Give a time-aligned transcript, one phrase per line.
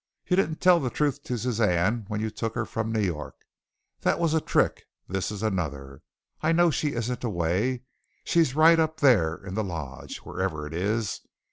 [0.25, 3.35] You didn't tell the truth to Suzanne when you took her from New York.
[3.99, 6.01] That was a trick, and this is another.
[6.41, 7.83] I know she isn't away.
[8.23, 11.21] She's right up there in the lodge, wherever it is.